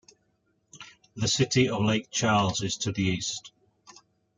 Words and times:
The 1.15 1.27
city 1.27 1.69
of 1.69 1.83
Lake 1.83 2.09
Charles 2.09 2.63
is 2.63 2.75
to 2.77 2.91
the 2.91 3.03
east. 3.03 3.51